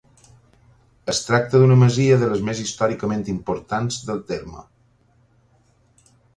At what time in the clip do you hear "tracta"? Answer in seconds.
1.25-1.61